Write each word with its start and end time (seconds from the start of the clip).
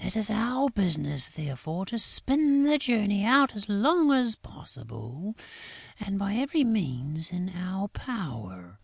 It 0.00 0.16
is 0.16 0.30
our 0.30 0.70
business, 0.70 1.28
therefore, 1.28 1.84
to 1.84 1.98
spin 1.98 2.62
the 2.62 2.78
journey 2.78 3.22
out 3.26 3.54
as 3.54 3.68
long 3.68 4.10
as 4.12 4.34
possible 4.34 5.36
and 6.00 6.18
by 6.18 6.36
every 6.36 6.64
means 6.64 7.30
in 7.30 7.50
our 7.50 7.88
power...." 7.88 8.76